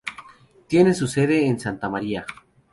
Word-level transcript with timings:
Tiene 0.65 0.95
su 0.95 1.05
sede 1.05 1.45
en 1.45 1.59
Santa 1.59 1.87
Maria. 1.87 2.25